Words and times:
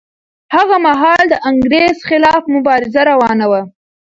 هغه 0.55 0.75
مهال 0.87 1.23
د 1.29 1.33
انګریزۍ 1.49 2.01
خلاف 2.09 2.41
مبارزه 2.55 3.01
روانه 3.11 3.45
وه. 3.51 3.61